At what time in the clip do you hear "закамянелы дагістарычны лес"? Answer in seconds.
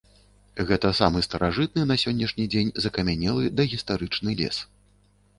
2.85-4.57